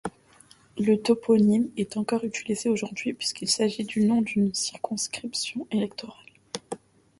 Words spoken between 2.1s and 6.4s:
utilisé aujourd'hui puisqu'il s'agit du nom d'une circonscription électorale.